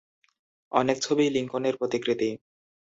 অনেক 0.71 0.97
ছবিই 1.01 1.29
লিঙ্কনের 1.29 1.75
প্রতিকৃতি। 1.77 2.29